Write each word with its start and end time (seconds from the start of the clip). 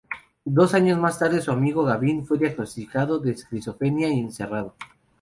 Dos 0.45 0.73
años 0.73 0.97
más 0.97 1.19
tarde 1.19 1.41
su 1.43 1.51
amigo 1.51 1.83
Gavin 1.83 2.25
fue 2.25 2.39
diagnosticado 2.39 3.19
de 3.19 3.33
esquizofrenia 3.33 4.09
y 4.09 4.17
encerrado. 4.19 4.73